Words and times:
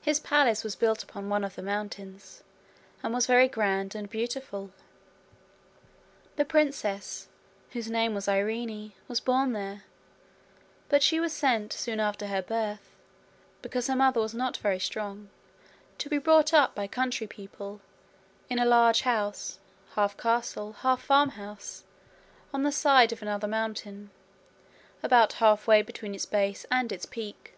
His 0.00 0.20
palace 0.20 0.62
was 0.62 0.76
built 0.76 1.02
upon 1.02 1.28
one 1.28 1.42
of 1.42 1.56
the 1.56 1.62
mountains, 1.62 2.44
and 3.02 3.12
was 3.12 3.26
very 3.26 3.48
grand 3.48 3.96
and 3.96 4.08
beautiful. 4.08 4.70
The 6.36 6.44
princess, 6.44 7.26
whose 7.72 7.90
name 7.90 8.14
was 8.14 8.28
Irene, 8.28 8.92
was 9.08 9.18
born 9.18 9.52
there, 9.52 9.82
but 10.88 11.02
she 11.02 11.18
was 11.18 11.32
sent 11.32 11.72
soon 11.72 11.98
after 11.98 12.28
her 12.28 12.40
birth, 12.42 12.94
because 13.60 13.88
her 13.88 13.96
mother 13.96 14.20
was 14.20 14.34
not 14.34 14.58
very 14.58 14.78
strong, 14.78 15.30
to 15.98 16.08
be 16.08 16.18
brought 16.18 16.54
up 16.54 16.76
by 16.76 16.86
country 16.86 17.26
people 17.26 17.80
in 18.48 18.60
a 18.60 18.64
large 18.64 19.00
house, 19.00 19.58
half 19.96 20.16
castle, 20.16 20.74
half 20.82 21.02
farmhouse, 21.02 21.82
on 22.54 22.62
the 22.62 22.70
side 22.70 23.10
of 23.10 23.20
another 23.20 23.48
mountain, 23.48 24.10
about 25.02 25.32
half 25.42 25.66
way 25.66 25.82
between 25.82 26.14
its 26.14 26.24
base 26.24 26.64
and 26.70 26.92
its 26.92 27.04
peak. 27.04 27.54